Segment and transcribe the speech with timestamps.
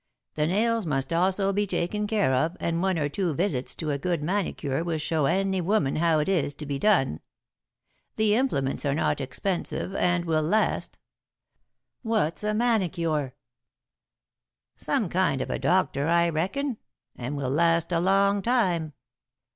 [0.33, 3.99] 'The nails must also be taken care of and one or two visits to a
[3.99, 7.19] good manicure will show any woman how it is to be done.
[8.15, 10.97] The implements are not expensive and will last'"
[12.11, 13.35] "What's a manicure?"
[14.75, 16.77] "Some kind of a doctor, I reckon,
[17.15, 18.93] 'and will last a long time.